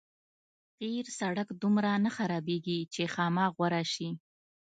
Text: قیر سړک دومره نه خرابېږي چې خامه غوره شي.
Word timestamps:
قیر 0.79 1.05
سړک 1.19 1.49
دومره 1.61 1.91
نه 2.05 2.09
خرابېږي 2.15 2.79
چې 2.93 3.01
خامه 3.13 3.45
غوره 3.55 3.83
شي. 3.93 4.09